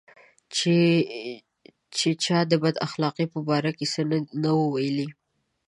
[1.95, 4.01] چې چا د بد اخلاقۍ په باره کې څه
[4.43, 5.07] نه وو ویلي.